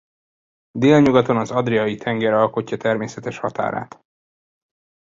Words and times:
Délnyugaton 0.71 1.37
az 1.37 1.51
Adriai-tenger 1.51 2.33
alkotja 2.33 2.77
természetes 2.77 3.37
határát. 3.37 4.01